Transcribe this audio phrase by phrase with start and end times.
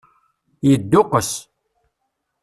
[0.69, 1.31] Yedduqqes.